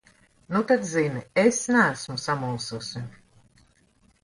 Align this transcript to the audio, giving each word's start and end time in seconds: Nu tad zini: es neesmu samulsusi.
Nu 0.53 0.61
tad 0.71 0.87
zini: 0.91 1.21
es 1.43 1.59
neesmu 1.77 2.17
samulsusi. 2.25 3.05